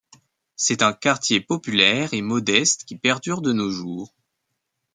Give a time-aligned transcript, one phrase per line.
[0.55, 4.15] C'est un quartier populaire et modeste qui perdure de nos jours.